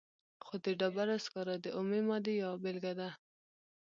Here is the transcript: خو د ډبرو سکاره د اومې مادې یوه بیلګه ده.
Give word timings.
خو 0.45 0.53
د 0.65 0.67
ډبرو 0.79 1.17
سکاره 1.25 1.55
د 1.61 1.65
اومې 1.77 1.99
مادې 2.07 2.33
یوه 2.43 2.57
بیلګه 2.63 2.93
ده. 2.99 3.09